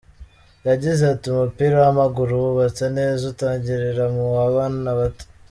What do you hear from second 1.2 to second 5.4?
“Umupira w’amaguru wubatse neza utangirira mua bana bato.